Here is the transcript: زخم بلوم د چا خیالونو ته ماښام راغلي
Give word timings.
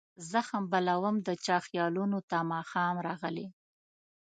زخم 0.31 0.63
بلوم 0.71 1.15
د 1.27 1.29
چا 1.45 1.57
خیالونو 1.65 2.19
ته 2.29 2.37
ماښام 2.53 2.95
راغلي 3.07 3.47